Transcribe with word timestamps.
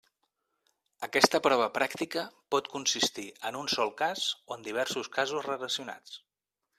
Aquesta 1.07 1.41
prova 1.47 1.67
pràctica 1.75 2.23
pot 2.55 2.69
consistir 2.75 3.27
en 3.51 3.59
un 3.61 3.69
sol 3.77 3.93
cas 4.03 4.25
o 4.31 4.57
en 4.57 4.65
diversos 4.69 5.11
casos 5.19 5.47
relacionats. 5.51 6.17